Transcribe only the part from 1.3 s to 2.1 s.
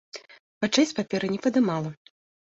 не падымала.